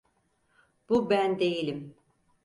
[0.89, 1.93] Bu ben değilim!